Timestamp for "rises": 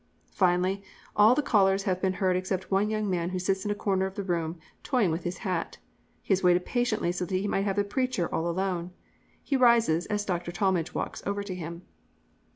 9.55-10.07